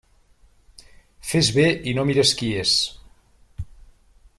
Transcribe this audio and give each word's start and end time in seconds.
Fes 1.33 1.51
bé 1.59 1.67
i 1.91 1.95
no 1.99 2.07
mires 2.11 2.33
qui 2.41 2.51
és. 2.65 2.75